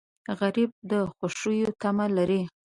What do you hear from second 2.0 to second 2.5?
لري